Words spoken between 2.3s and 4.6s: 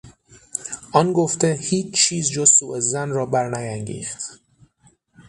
جز سوظن را برنیانگیخت.